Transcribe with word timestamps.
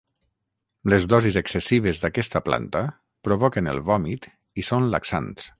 Les 0.93 1.05
dosis 1.11 1.37
excessives 1.41 2.01
d'aquesta 2.05 2.43
planta 2.47 2.83
provoquen 3.29 3.73
el 3.75 3.85
vòmit 3.93 4.31
i 4.63 4.69
són 4.73 4.93
laxants. 4.97 5.49